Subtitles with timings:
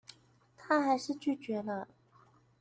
[0.57, 1.87] 她還是拒絕了